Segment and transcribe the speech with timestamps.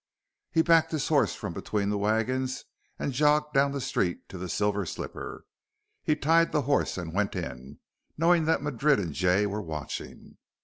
[0.49, 2.65] He backed his horse from between the wagons
[2.97, 5.45] and jogged down the street to the Silver Slipper.
[6.03, 7.77] He tied the horse and went in,
[8.17, 10.39] knowing that Madrid and Jay were watching.